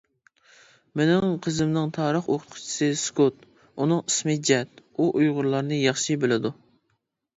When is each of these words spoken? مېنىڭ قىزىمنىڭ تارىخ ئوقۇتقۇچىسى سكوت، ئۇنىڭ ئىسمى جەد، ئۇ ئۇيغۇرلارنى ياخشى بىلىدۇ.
مېنىڭ 1.01 1.33
قىزىمنىڭ 1.47 1.91
تارىخ 1.97 2.31
ئوقۇتقۇچىسى 2.35 2.89
سكوت، 3.03 3.45
ئۇنىڭ 3.77 4.03
ئىسمى 4.13 4.39
جەد، 4.51 4.83
ئۇ 4.97 5.11
ئۇيغۇرلارنى 5.21 5.83
ياخشى 5.83 6.19
بىلىدۇ. 6.25 6.53